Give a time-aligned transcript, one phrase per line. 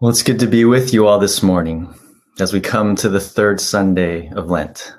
[0.00, 1.94] Well, it's good to be with you all this morning
[2.38, 4.94] as we come to the third Sunday of Lent.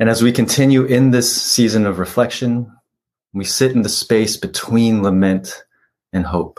[0.00, 2.68] And as we continue in this season of reflection,
[3.32, 5.62] we sit in the space between lament
[6.12, 6.58] and hope.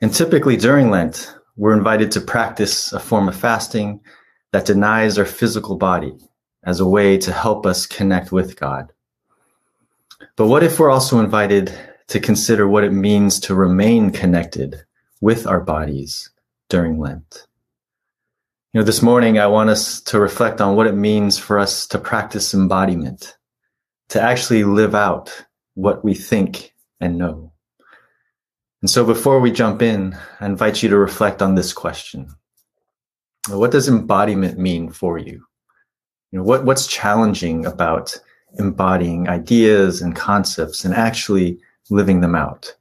[0.00, 4.00] And typically during Lent, we're invited to practice a form of fasting
[4.50, 6.16] that denies our physical body
[6.64, 8.92] as a way to help us connect with God.
[10.34, 11.72] But what if we're also invited
[12.08, 14.84] to consider what it means to remain connected
[15.20, 16.30] with our bodies
[16.68, 17.46] during Lent.
[18.72, 21.86] You know, this morning I want us to reflect on what it means for us
[21.88, 23.36] to practice embodiment,
[24.10, 27.52] to actually live out what we think and know.
[28.82, 32.28] And so before we jump in, I invite you to reflect on this question.
[33.48, 35.44] What does embodiment mean for you?
[36.30, 38.18] You know, what, what's challenging about
[38.58, 42.76] embodying ideas and concepts and actually living them out?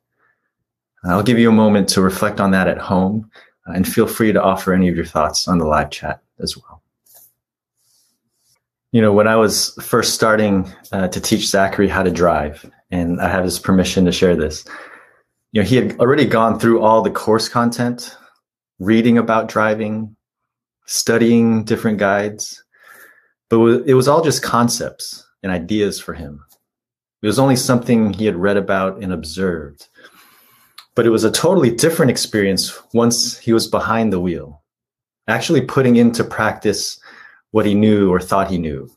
[1.05, 3.29] I'll give you a moment to reflect on that at home
[3.67, 6.57] uh, and feel free to offer any of your thoughts on the live chat as
[6.57, 6.81] well.
[8.91, 13.19] You know, when I was first starting uh, to teach Zachary how to drive, and
[13.19, 14.65] I have his permission to share this,
[15.51, 18.15] you know, he had already gone through all the course content,
[18.79, 20.15] reading about driving,
[20.85, 22.63] studying different guides,
[23.49, 26.43] but it was all just concepts and ideas for him.
[27.21, 29.87] It was only something he had read about and observed.
[30.95, 34.63] But it was a totally different experience once he was behind the wheel,
[35.27, 36.99] actually putting into practice
[37.51, 38.89] what he knew or thought he knew,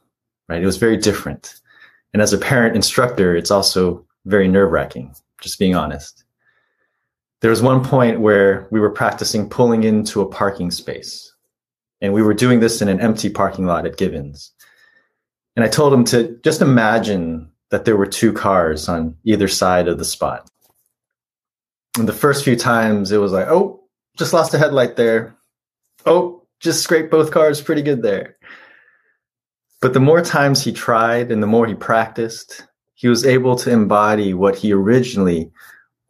[0.48, 0.62] right?
[0.62, 1.60] It was very different.
[2.12, 6.24] And as a parent instructor, it's also very nerve wracking, just being honest.
[7.41, 11.32] There was one point where we were practicing pulling into a parking space,
[12.00, 14.52] and we were doing this in an empty parking lot at Givens.
[15.54, 19.88] And I told him to just imagine that there were two cars on either side
[19.88, 20.48] of the spot.
[21.98, 23.82] And the first few times it was like, oh,
[24.16, 25.36] just lost a headlight there.
[26.06, 28.36] Oh, just scraped both cars pretty good there.
[29.80, 33.70] But the more times he tried and the more he practiced, he was able to
[33.70, 35.50] embody what he originally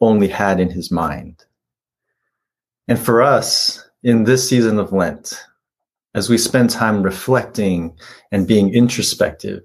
[0.01, 1.45] only had in his mind.
[2.87, 5.45] And for us, in this season of Lent,
[6.15, 7.97] as we spend time reflecting
[8.33, 9.63] and being introspective,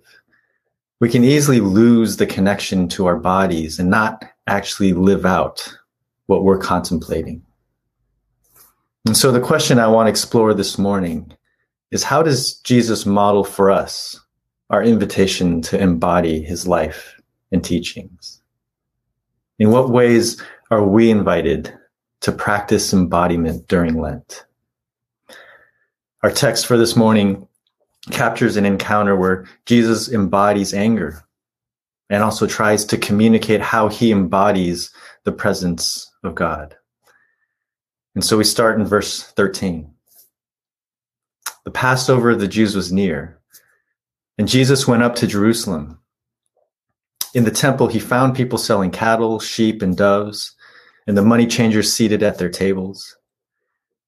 [1.00, 5.78] we can easily lose the connection to our bodies and not actually live out
[6.28, 7.42] what we're contemplating.
[9.06, 11.32] And so the question I want to explore this morning
[11.92, 14.20] is how does Jesus model for us
[14.70, 17.20] our invitation to embody his life
[17.52, 18.42] and teachings?
[19.60, 20.42] In what ways
[20.72, 21.74] are we invited
[22.22, 24.46] to practice embodiment during Lent?
[26.24, 27.48] Our text for this morning
[28.12, 31.24] captures an encounter where Jesus embodies anger
[32.10, 34.92] and also tries to communicate how he embodies
[35.26, 36.76] the presence of God.
[38.16, 39.92] And so we start in verse 13.
[41.66, 43.40] The Passover of the Jews was near,
[44.38, 46.00] and Jesus went up to Jerusalem.
[47.34, 50.56] In the temple, he found people selling cattle, sheep, and doves,
[51.08, 53.18] and the money changers seated at their tables.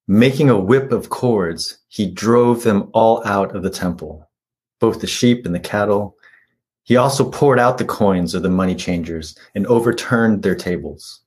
[0.06, 4.30] Making a whip of cords, he drove them all out of the temple,
[4.78, 6.16] both the sheep and the cattle.
[6.84, 11.22] He also poured out the coins of the money changers and overturned their tables.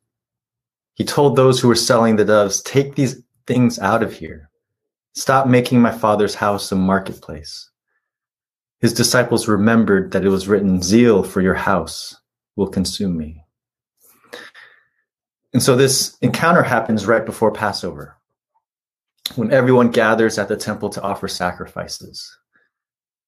[0.99, 4.49] He told those who were selling the doves, Take these things out of here.
[5.13, 7.69] Stop making my father's house a marketplace.
[8.81, 12.15] His disciples remembered that it was written, Zeal for your house
[12.57, 13.43] will consume me.
[15.53, 18.17] And so this encounter happens right before Passover,
[19.35, 22.37] when everyone gathers at the temple to offer sacrifices.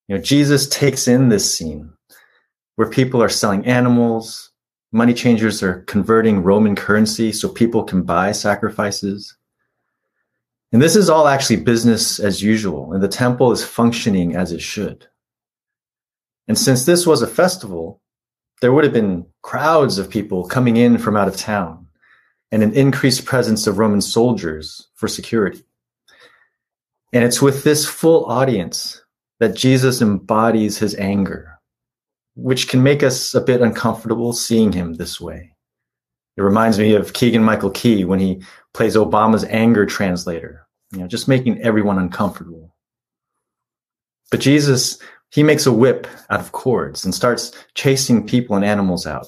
[0.07, 1.91] You know, Jesus takes in this scene
[2.75, 4.50] where people are selling animals,
[4.91, 9.37] Money changers are converting Roman currency so people can buy sacrifices.
[10.73, 14.61] And this is all actually business as usual, and the temple is functioning as it
[14.61, 15.07] should.
[16.47, 18.01] And since this was a festival,
[18.61, 21.87] there would have been crowds of people coming in from out of town
[22.51, 25.63] and an increased presence of Roman soldiers for security.
[27.13, 29.01] And it's with this full audience
[29.39, 31.50] that Jesus embodies his anger
[32.41, 35.53] which can make us a bit uncomfortable seeing him this way.
[36.37, 38.41] It reminds me of Keegan Michael Key when he
[38.73, 42.73] plays Obama's anger translator, you know, just making everyone uncomfortable.
[44.31, 44.97] But Jesus,
[45.29, 49.27] he makes a whip out of cords and starts chasing people and animals out.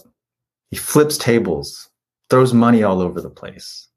[0.71, 1.89] He flips tables,
[2.29, 3.87] throws money all over the place.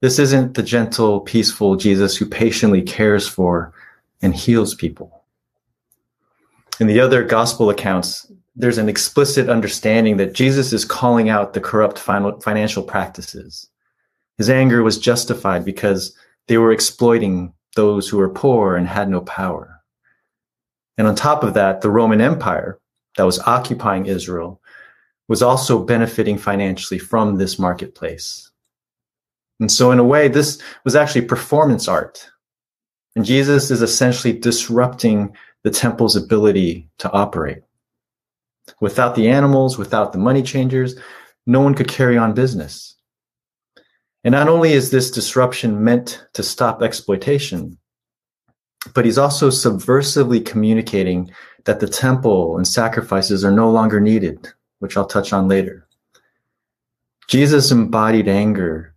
[0.00, 3.74] This isn't the gentle, peaceful Jesus who patiently cares for
[4.22, 5.23] and heals people
[6.80, 11.60] in the other gospel accounts, there's an explicit understanding that Jesus is calling out the
[11.60, 13.68] corrupt financial practices.
[14.38, 16.16] His anger was justified because
[16.48, 19.80] they were exploiting those who were poor and had no power.
[20.96, 22.78] And on top of that, the Roman Empire
[23.16, 24.60] that was occupying Israel
[25.28, 28.50] was also benefiting financially from this marketplace.
[29.60, 32.28] And so, in a way, this was actually performance art.
[33.16, 37.62] And Jesus is essentially disrupting the temple's ability to operate.
[38.80, 40.94] Without the animals, without the money changers,
[41.46, 42.96] no one could carry on business.
[44.22, 47.76] And not only is this disruption meant to stop exploitation,
[48.94, 51.30] but he's also subversively communicating
[51.64, 55.86] that the temple and sacrifices are no longer needed, which I'll touch on later.
[57.26, 58.94] Jesus embodied anger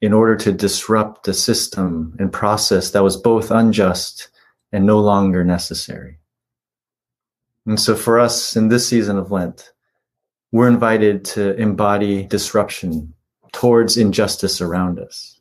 [0.00, 4.28] in order to disrupt a system and process that was both unjust
[4.72, 6.18] and no longer necessary.
[7.66, 9.72] And so for us in this season of Lent,
[10.52, 13.12] we're invited to embody disruption
[13.52, 15.40] towards injustice around us.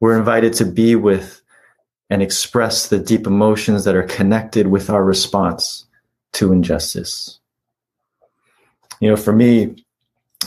[0.00, 1.40] We're invited to be with
[2.10, 5.86] and express the deep emotions that are connected with our response
[6.34, 7.38] to injustice.
[9.00, 9.84] You know, for me,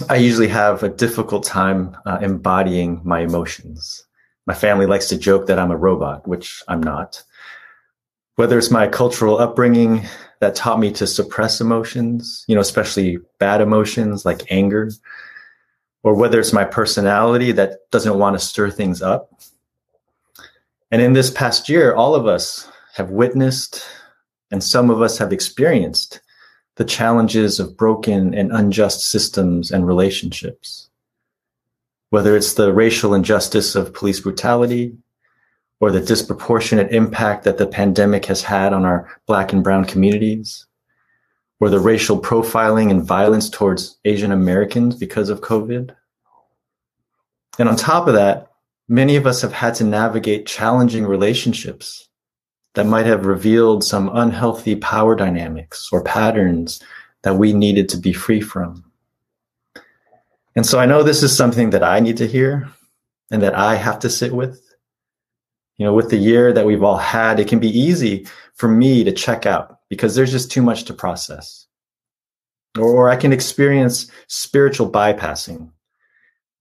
[0.10, 4.06] I usually have a difficult time uh, embodying my emotions.
[4.46, 7.24] My family likes to joke that I'm a robot, which I'm not.
[8.38, 10.06] Whether it's my cultural upbringing
[10.42, 14.92] that taught me to suppress emotions, you know, especially bad emotions like anger,
[16.04, 19.42] or whether it's my personality that doesn't want to stir things up.
[20.92, 23.84] And in this past year, all of us have witnessed
[24.52, 26.22] and some of us have experienced
[26.76, 30.90] the challenges of broken and unjust systems and relationships.
[32.12, 34.96] Whether it's the racial injustice of police brutality
[35.80, 40.66] or the disproportionate impact that the pandemic has had on our black and brown communities,
[41.60, 45.96] or the racial profiling and violence towards Asian Americans because of COVID.
[47.60, 48.52] And on top of that,
[48.88, 52.08] many of us have had to navigate challenging relationships
[52.76, 56.82] that might have revealed some unhealthy power dynamics or patterns
[57.24, 58.84] that we needed to be free from.
[60.56, 62.70] And so I know this is something that I need to hear
[63.32, 64.62] and that I have to sit with.
[65.78, 69.04] You know, with the year that we've all had, it can be easy for me
[69.04, 71.68] to check out because there's just too much to process.
[72.80, 75.72] Or I can experience spiritual bypassing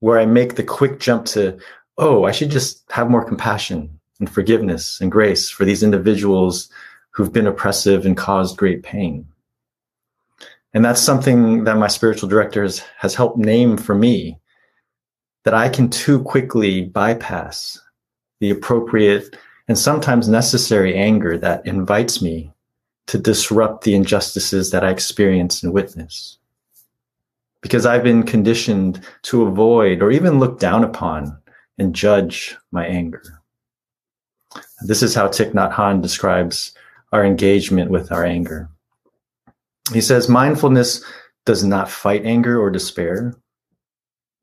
[0.00, 1.58] where I make the quick jump to,
[1.98, 6.70] oh, I should just have more compassion and forgiveness and grace for these individuals
[7.10, 9.26] who've been oppressive and caused great pain.
[10.74, 14.38] And that's something that my spiritual director has, has helped name for me
[15.44, 17.80] that I can too quickly bypass
[18.40, 19.36] the appropriate
[19.68, 22.52] and sometimes necessary anger that invites me
[23.06, 26.38] to disrupt the injustices that I experience and witness.
[27.62, 31.36] Because I've been conditioned to avoid or even look down upon
[31.78, 33.22] and judge my anger.
[34.82, 36.74] This is how Thich Nhat Hanh describes
[37.12, 38.68] our engagement with our anger.
[39.92, 41.04] He says, mindfulness
[41.44, 43.34] does not fight anger or despair.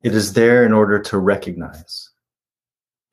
[0.02, 2.10] It is there in order to recognize.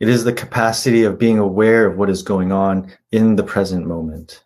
[0.02, 3.86] It is the capacity of being aware of what is going on in the present
[3.86, 4.44] moment.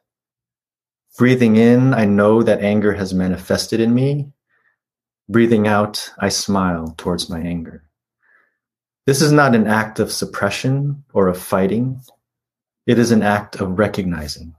[1.17, 4.33] Breathing in, I know that anger has manifested in me.
[5.29, 7.85] Breathing out, I smile towards my anger.
[9.05, 12.01] This is not an act of suppression or of fighting.
[12.85, 14.55] It is an act of recognizing.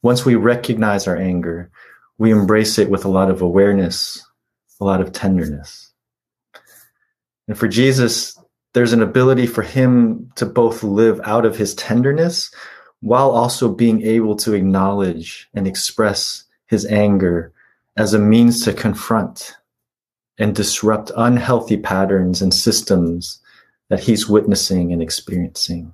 [0.00, 1.72] Once we recognize our anger,
[2.18, 4.24] we embrace it with a lot of awareness,
[4.80, 5.92] a lot of tenderness.
[7.48, 8.38] And for Jesus,
[8.72, 12.50] there's an ability for him to both live out of his tenderness
[13.00, 17.52] while also being able to acknowledge and express his anger
[17.96, 19.56] as a means to confront
[20.38, 23.40] and disrupt unhealthy patterns and systems
[23.88, 25.92] that he's witnessing and experiencing.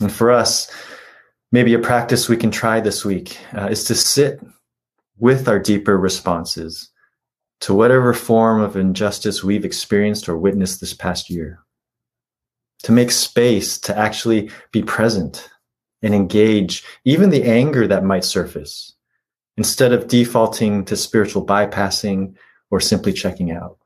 [0.00, 0.68] And for us,
[1.52, 4.40] maybe a practice we can try this week uh, is to sit
[5.18, 6.90] with our deeper responses
[7.62, 11.60] to whatever form of injustice we've experienced or witnessed this past year.
[12.82, 15.48] To make space to actually be present
[16.02, 18.94] and engage even the anger that might surface
[19.56, 22.34] instead of defaulting to spiritual bypassing
[22.72, 23.78] or simply checking out.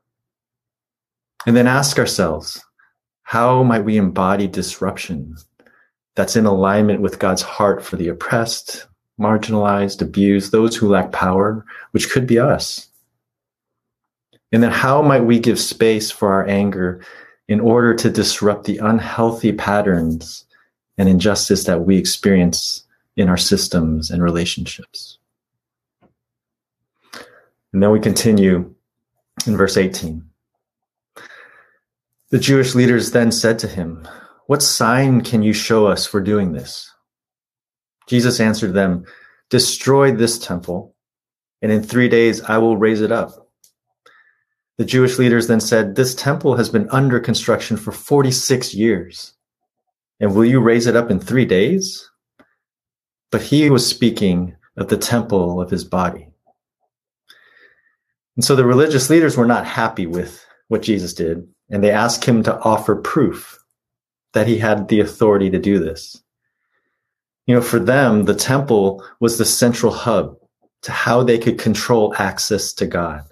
[1.45, 2.63] And then ask ourselves,
[3.21, 5.35] how might we embody disruption
[6.15, 8.87] that's in alignment with God's heart for the oppressed,
[9.21, 12.86] marginalized, abused, those who lack power, which could be us.
[14.51, 17.03] And then how might we give space for our anger
[17.47, 20.45] in order to disrupt the unhealthy patterns
[20.97, 22.83] and injustice that we experience
[23.15, 25.17] in our systems and relationships?
[27.73, 28.73] And then we continue
[29.45, 30.23] in verse 18.
[32.29, 34.07] The Jewish leaders then said to him,
[34.47, 36.91] What sign can you show us for doing this?
[38.07, 39.05] Jesus answered them,
[39.49, 40.93] Destroy this temple,
[41.61, 43.46] and in three days I will raise it up.
[44.77, 49.33] The Jewish leaders then said, This temple has been under construction for 46 years,
[50.19, 52.09] and will you raise it up in three days?
[53.31, 56.27] But he was speaking of the temple of his body.
[58.35, 62.23] And so the religious leaders were not happy with what Jesus did, and they asked
[62.23, 63.57] him to offer proof
[64.33, 66.21] that he had the authority to do this.
[67.47, 70.37] You know, for them, the temple was the central hub
[70.83, 73.23] to how they could control access to God.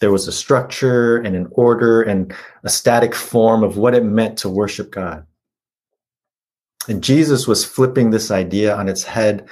[0.00, 4.38] There was a structure and an order and a static form of what it meant
[4.38, 5.26] to worship God.
[6.88, 9.48] And Jesus was flipping this idea on its head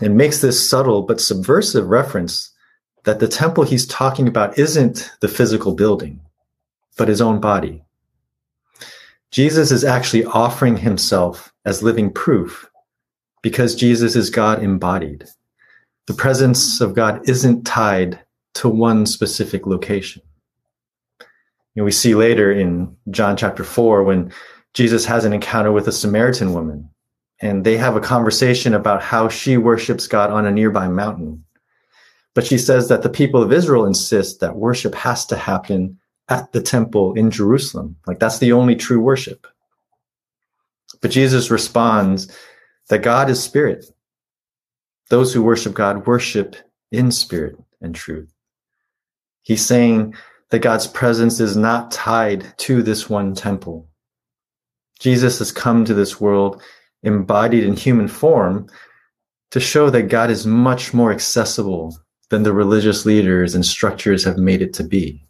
[0.00, 2.52] and makes this subtle but subversive reference
[3.04, 6.20] that the temple he's talking about isn't the physical building,
[6.96, 7.84] but his own body.
[9.30, 12.68] Jesus is actually offering himself as living proof
[13.42, 15.26] because Jesus is God embodied.
[16.06, 18.18] The presence of God isn't tied
[18.54, 20.22] to one specific location.
[21.76, 24.32] We see later in John chapter 4 when
[24.74, 26.90] Jesus has an encounter with a Samaritan woman
[27.40, 31.44] and they have a conversation about how she worships God on a nearby mountain.
[32.34, 36.52] But she says that the people of Israel insist that worship has to happen at
[36.52, 37.96] the temple in Jerusalem.
[38.06, 39.46] Like that's the only true worship.
[41.00, 42.30] But Jesus responds
[42.88, 43.86] that God is spirit.
[45.08, 46.56] Those who worship God worship
[46.92, 48.30] in spirit and truth.
[49.42, 50.14] He's saying
[50.50, 53.88] that God's presence is not tied to this one temple.
[54.98, 56.62] Jesus has come to this world
[57.02, 58.68] embodied in human form
[59.50, 64.38] to show that God is much more accessible than the religious leaders and structures have
[64.38, 65.24] made it to be.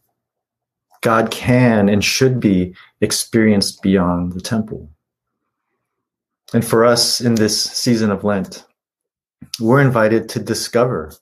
[1.00, 4.90] God can and should be experienced beyond the temple.
[6.52, 8.66] And for us in this season of Lent,
[9.60, 11.12] we're invited to discover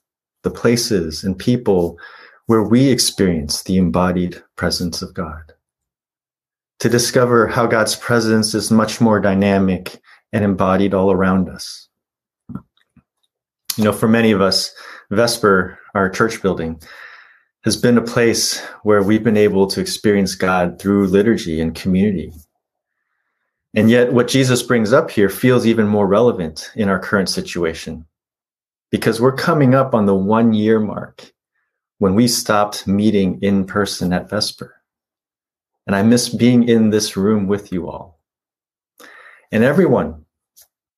[0.43, 1.97] the places and people
[2.49, 5.53] where we experience the embodied presence of God.
[6.79, 10.01] To discover how God's presence is much more dynamic
[10.33, 11.87] and embodied all around us.
[13.77, 14.73] You know, for many of us,
[15.11, 16.81] Vesper, our church building,
[17.65, 22.33] has been a place where we've been able to experience God through liturgy and community.
[23.75, 28.07] And yet, what Jesus brings up here feels even more relevant in our current situation
[28.89, 31.31] because we're coming up on the one year mark
[31.99, 34.73] when we stopped meeting in person at Vesper.
[35.85, 38.19] And I miss being in this room with you all.
[39.51, 40.25] And everyone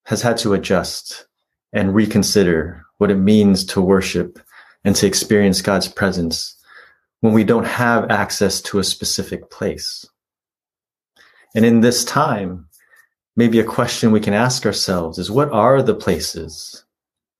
[0.05, 1.25] has had to adjust
[1.73, 4.39] and reconsider what it means to worship
[4.83, 6.55] and to experience God's presence
[7.21, 10.05] when we don't have access to a specific place.
[11.55, 12.67] And in this time,
[13.35, 16.83] maybe a question we can ask ourselves is what are the places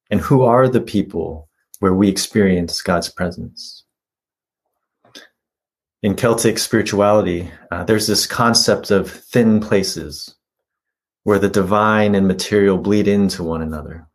[0.10, 1.50] and who are the people
[1.82, 3.84] where we experience God's presence?
[6.04, 10.36] In Celtic spirituality, uh, there's this concept of thin places
[11.24, 14.08] where the divine and material bleed into one another.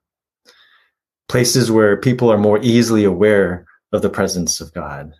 [1.29, 5.13] Places where people are more easily aware of the presence of God.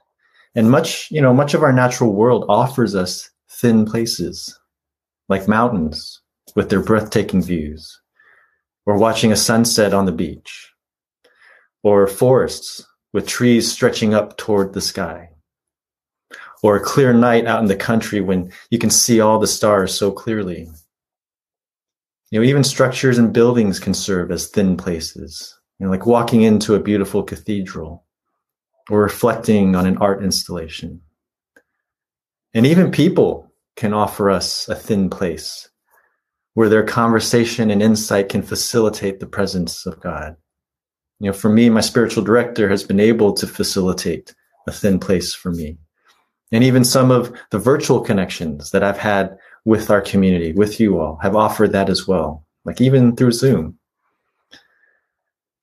[0.55, 4.57] And much, you know, much of our natural world offers us thin places,
[5.29, 6.21] like mountains
[6.55, 8.01] with their breathtaking views,
[8.87, 10.73] or watching a sunset on the beach,
[11.87, 15.31] or forests with trees stretching up toward the sky,
[16.63, 19.95] or a clear night out in the country when you can see all the stars
[19.95, 20.69] so clearly
[22.31, 26.43] you know, even structures and buildings can serve as thin places, you know, like walking
[26.43, 28.05] into a beautiful cathedral
[28.91, 31.01] or reflecting on an art installation.
[32.53, 35.69] And even people can offer us a thin place
[36.55, 40.37] where their conversation and insight can facilitate the presence of God.
[41.21, 44.35] You know, for me, my spiritual director has been able to facilitate
[44.67, 45.79] a thin place for me.
[46.53, 50.99] And even some of the virtual connections that I've had with our community, with you
[51.01, 53.79] all, have offered that as well, like even through Zoom.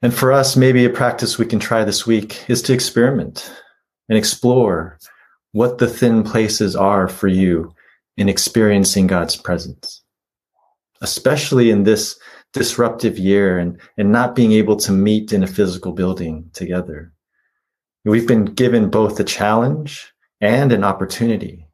[0.01, 3.49] And for us, maybe a practice we can try this week is to experiment
[4.09, 4.97] and explore
[5.53, 7.73] what the thin places are for you
[8.17, 10.03] in experiencing God's presence,
[11.01, 12.19] especially in this
[12.53, 17.11] disruptive year and, and not being able to meet in a physical building together.
[18.05, 21.67] We've been given both a challenge and an opportunity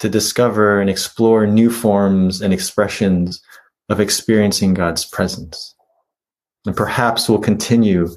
[0.00, 3.42] to discover and explore new forms and expressions
[3.88, 5.74] of experiencing God's presence.
[6.66, 8.08] And perhaps we'll continue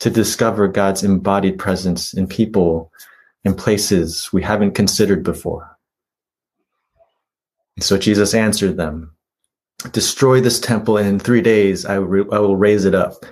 [0.00, 2.92] to discover God's embodied presence in people
[3.44, 5.76] and places we haven't considered before.
[7.80, 9.16] So Jesus answered them,
[9.92, 13.24] Destroy this temple, and in three days I, re- I will raise it up.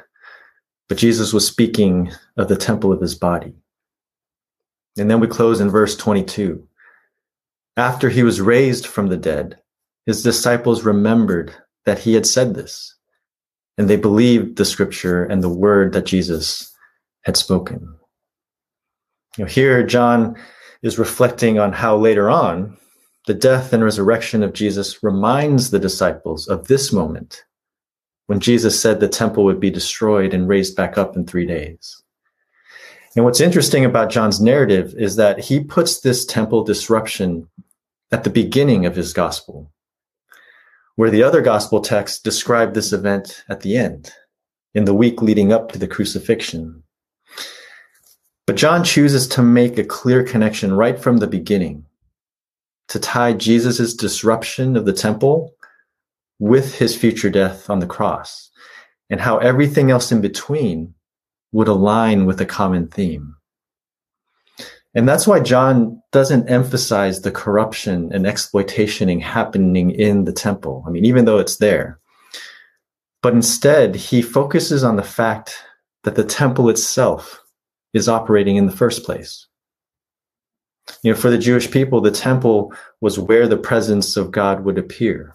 [0.88, 3.54] But Jesus was speaking of the temple of his body.
[4.99, 6.66] And then we close in verse 22.
[7.76, 9.59] After he was raised from the dead,
[10.04, 11.54] his disciples remembered
[11.87, 12.94] that he had said this,
[13.78, 16.71] and they believed the scripture and the word that Jesus
[17.23, 17.97] had spoken.
[19.38, 20.37] You know, here John
[20.82, 22.76] is reflecting on how later on
[23.26, 27.45] the death and resurrection of Jesus reminds the disciples of this moment
[28.26, 32.02] when Jesus said the temple would be destroyed and raised back up in three days.
[33.14, 37.49] And what's interesting about John's narrative is that he puts this temple disruption
[38.11, 39.71] at the beginning of his gospel,
[40.97, 44.12] where the other gospel texts describe this event at the end,
[44.75, 46.83] in the week leading up to the crucifixion.
[48.47, 51.85] But John chooses to make a clear connection right from the beginning
[52.92, 55.54] to tie Jesus' disruption of the temple
[56.38, 58.50] with his future death on the cross
[59.08, 60.92] and how everything else in between
[61.52, 63.34] would align with a common theme.
[64.94, 70.84] And that's why John doesn't emphasize the corruption and exploitation happening in the temple.
[70.87, 71.99] I mean, even though it's there,
[73.22, 75.54] but instead he focuses on the fact
[76.04, 77.42] that the temple itself
[77.94, 79.46] is operating in the first place.
[81.02, 84.78] You know, for the Jewish people, the temple was where the presence of God would
[84.78, 85.34] appear.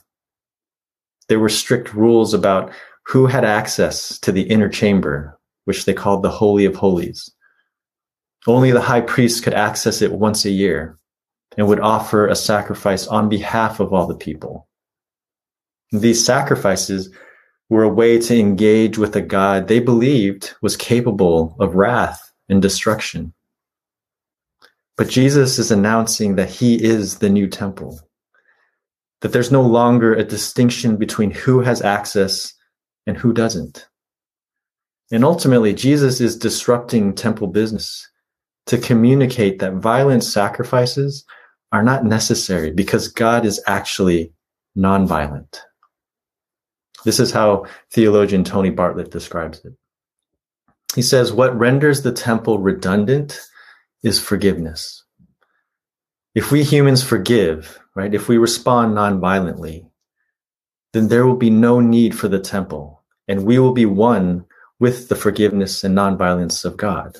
[1.29, 2.71] There were strict rules about
[3.07, 7.31] who had access to the inner chamber, which they called the Holy of Holies.
[8.45, 10.97] Only the high priest could access it once a year
[11.57, 14.67] and would offer a sacrifice on behalf of all the people.
[15.91, 17.09] These sacrifices
[17.69, 22.61] were a way to engage with a God they believed was capable of wrath and
[22.61, 23.33] destruction.
[24.98, 28.00] But Jesus is announcing that he is the new temple,
[29.22, 32.54] that there's no longer a distinction between who has access
[33.05, 33.88] and who doesn't.
[35.12, 38.10] And ultimately, Jesus is disrupting temple business
[38.66, 41.24] to communicate that violent sacrifices
[41.72, 44.33] are not necessary because God is actually
[44.77, 45.60] nonviolent.
[47.05, 49.74] This is how theologian Tony Bartlett describes it.
[50.96, 53.40] He says, What renders the temple redundant
[54.03, 55.03] is forgiveness.
[56.36, 59.88] If we humans forgive, right, if we respond non-violently,
[60.94, 64.46] then there will be no need for the temple, and we will be one
[64.79, 67.18] with the forgiveness and nonviolence of God.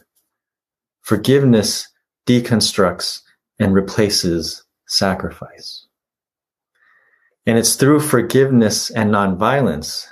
[1.02, 1.88] Forgiveness
[2.28, 3.22] deconstructs
[3.60, 5.88] and replaces sacrifice.
[7.46, 10.06] And it's through forgiveness and nonviolence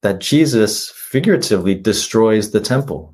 [0.00, 3.11] that Jesus figuratively destroys the temple.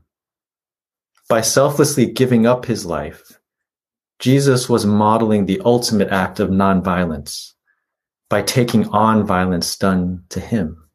[1.29, 3.39] By selflessly giving up his life,
[4.19, 7.53] Jesus was modeling the ultimate act of nonviolence
[8.31, 10.89] by taking on violence done to him.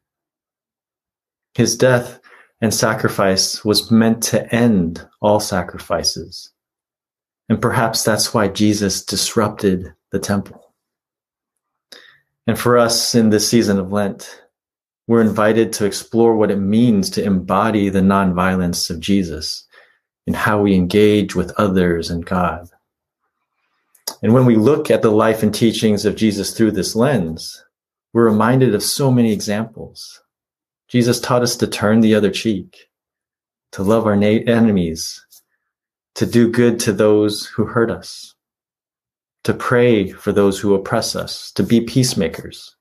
[1.54, 2.20] His death
[2.60, 6.50] and sacrifice was meant to end all sacrifices.
[7.48, 10.74] And perhaps that's why Jesus disrupted the temple.
[12.46, 14.42] And for us in this season of Lent,
[15.06, 19.66] we're invited to explore what it means to embody the nonviolence of Jesus
[20.26, 22.68] in how we engage with others and God.
[24.22, 27.62] And when we look at the life and teachings of Jesus through this lens,
[28.12, 30.22] we're reminded of so many examples.
[30.88, 32.88] Jesus taught us to turn the other cheek,
[33.72, 35.20] to love our na- enemies,
[36.14, 38.34] to do good to those who hurt us,
[39.42, 42.76] to pray for those who oppress us, to be peacemakers.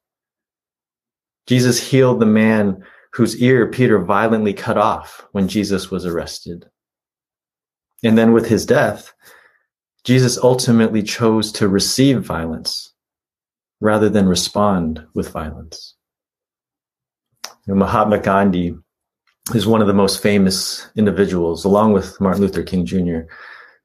[1.48, 6.66] Jesus healed the man whose ear Peter violently cut off when Jesus was arrested.
[8.04, 9.14] And then with his death,
[10.04, 12.94] Jesus ultimately chose to receive violence
[13.80, 15.96] rather than respond with violence.
[17.66, 18.76] You know, Mahatma Gandhi
[19.54, 23.22] is one of the most famous individuals, along with Martin Luther King Jr.,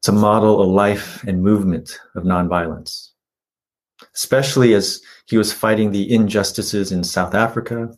[0.02, 3.11] to model a life and movement of nonviolence,
[4.14, 7.90] especially as he was fighting the injustices in South Africa,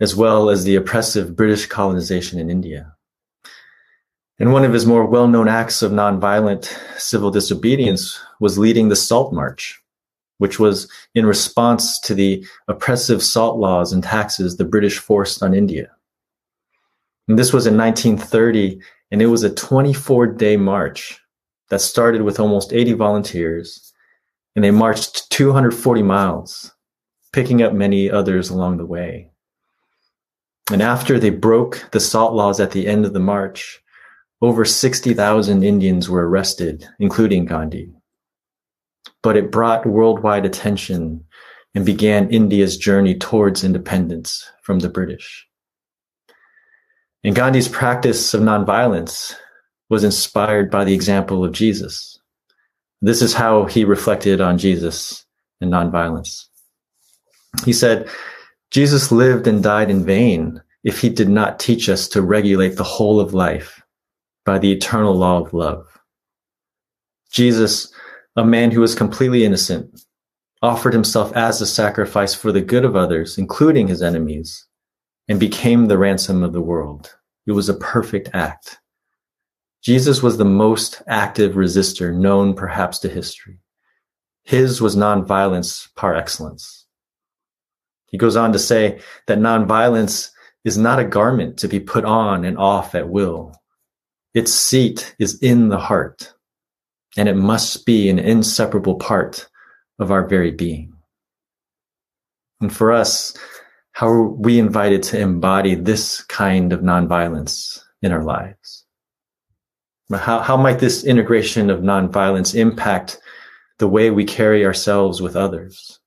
[0.00, 2.93] as well as the oppressive British colonization in India.
[4.38, 6.64] And one of his more well-known acts of nonviolent
[6.98, 9.80] civil disobedience was leading the Salt March,
[10.38, 15.54] which was in response to the oppressive salt laws and taxes the British forced on
[15.54, 15.88] India.
[17.28, 21.20] And this was in 1930, and it was a 24 day march
[21.70, 23.92] that started with almost 80 volunteers,
[24.56, 26.72] and they marched 240 miles,
[27.32, 29.30] picking up many others along the way.
[30.72, 33.80] And after they broke the salt laws at the end of the march,
[34.44, 37.90] over 60,000 Indians were arrested, including Gandhi.
[39.22, 41.24] But it brought worldwide attention
[41.74, 45.46] and began India's journey towards independence from the British.
[47.24, 49.34] And Gandhi's practice of nonviolence
[49.88, 52.20] was inspired by the example of Jesus.
[53.00, 55.24] This is how he reflected on Jesus
[55.62, 56.44] and nonviolence.
[57.64, 58.10] He said,
[58.70, 62.84] Jesus lived and died in vain if he did not teach us to regulate the
[62.84, 63.80] whole of life
[64.44, 65.86] by the eternal law of love.
[67.30, 67.92] Jesus,
[68.36, 70.00] a man who was completely innocent,
[70.62, 74.66] offered himself as a sacrifice for the good of others, including his enemies,
[75.28, 77.14] and became the ransom of the world.
[77.46, 78.78] It was a perfect act.
[79.82, 83.58] Jesus was the most active resistor known perhaps to history.
[84.44, 86.86] His was nonviolence par excellence.
[88.06, 90.30] He goes on to say that nonviolence
[90.64, 93.54] is not a garment to be put on and off at will.
[94.34, 96.34] Its seat is in the heart,
[97.16, 99.48] and it must be an inseparable part
[100.00, 100.92] of our very being.
[102.60, 103.36] And for us,
[103.92, 108.84] how are we invited to embody this kind of nonviolence in our lives?
[110.12, 113.20] How, how might this integration of nonviolence impact
[113.78, 116.00] the way we carry ourselves with others?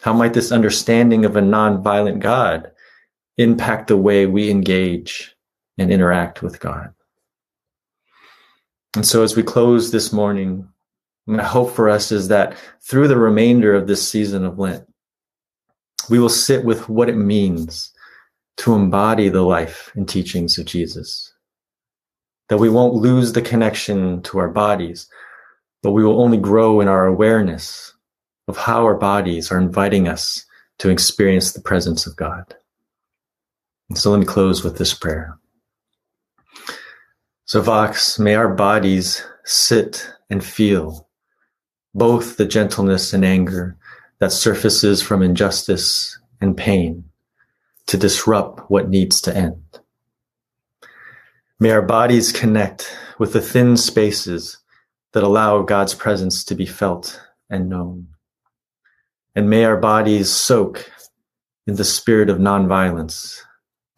[0.00, 2.70] How might this understanding of a nonviolent God
[3.36, 5.35] impact the way we engage
[5.78, 6.92] and interact with God?
[8.94, 10.68] And so as we close this morning,
[11.26, 14.86] my hope for us is that through the remainder of this season of Lent,
[16.08, 17.92] we will sit with what it means
[18.58, 21.32] to embody the life and teachings of Jesus.
[22.48, 25.08] That we won't lose the connection to our bodies,
[25.82, 27.92] but we will only grow in our awareness
[28.48, 30.46] of how our bodies are inviting us
[30.78, 32.54] to experience the presence of God.
[33.88, 35.36] And so let me close with this prayer.
[37.48, 41.08] So, Vox, may our bodies sit and feel
[41.94, 43.76] both the gentleness and anger
[44.18, 47.04] that surfaces from injustice and pain
[47.86, 49.62] to disrupt what needs to end.
[51.60, 54.58] May our bodies connect with the thin spaces
[55.12, 58.08] that allow God's presence to be felt and known.
[59.36, 60.90] And may our bodies soak
[61.68, 63.40] in the spirit of nonviolence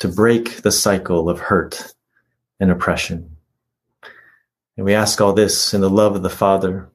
[0.00, 1.94] to break the cycle of hurt
[2.60, 3.36] and oppression.
[4.78, 6.88] And we ask all this in the love of the Father,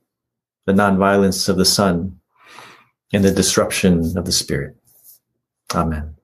[0.66, 2.18] the nonviolence of the Son,
[3.12, 4.78] and the disruption of the Spirit.
[5.76, 6.16] Amen.